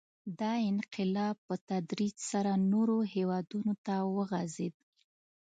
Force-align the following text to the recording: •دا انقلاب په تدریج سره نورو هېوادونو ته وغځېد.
•دا 0.39 0.53
انقلاب 0.71 1.35
په 1.47 1.55
تدریج 1.69 2.15
سره 2.31 2.51
نورو 2.71 2.97
هېوادونو 3.13 3.73
ته 3.85 3.95
وغځېد. 4.15 4.75